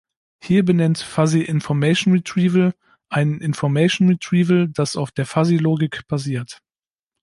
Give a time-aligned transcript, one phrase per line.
[0.43, 2.73] Hier benennt Fuzzy-Information-Retrieval
[3.09, 6.63] ein Information Retrieval, das auf der Fuzzy-Logik basiert.